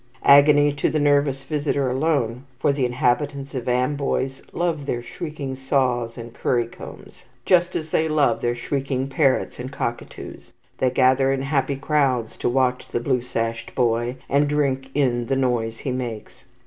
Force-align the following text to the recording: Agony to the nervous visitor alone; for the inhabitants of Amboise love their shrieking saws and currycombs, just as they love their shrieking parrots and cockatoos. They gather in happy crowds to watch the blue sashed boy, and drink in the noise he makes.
Agony 0.25 0.73
to 0.73 0.89
the 0.89 0.99
nervous 0.99 1.43
visitor 1.43 1.87
alone; 1.87 2.43
for 2.57 2.73
the 2.73 2.87
inhabitants 2.87 3.53
of 3.53 3.69
Amboise 3.69 4.41
love 4.51 4.87
their 4.87 5.03
shrieking 5.03 5.53
saws 5.55 6.17
and 6.17 6.33
currycombs, 6.33 7.25
just 7.45 7.75
as 7.75 7.91
they 7.91 8.09
love 8.09 8.41
their 8.41 8.55
shrieking 8.55 9.07
parrots 9.07 9.59
and 9.59 9.71
cockatoos. 9.71 10.53
They 10.79 10.89
gather 10.89 11.31
in 11.31 11.43
happy 11.43 11.75
crowds 11.75 12.35
to 12.37 12.49
watch 12.49 12.87
the 12.87 12.99
blue 12.99 13.21
sashed 13.21 13.75
boy, 13.75 14.15
and 14.27 14.47
drink 14.47 14.89
in 14.95 15.27
the 15.27 15.35
noise 15.35 15.77
he 15.77 15.91
makes. 15.91 16.45